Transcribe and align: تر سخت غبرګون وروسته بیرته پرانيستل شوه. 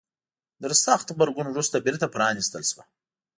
تر 0.61 0.71
سخت 0.85 1.07
غبرګون 1.15 1.47
وروسته 1.49 1.83
بیرته 1.85 2.05
پرانيستل 2.13 2.63
شوه. 2.71 2.83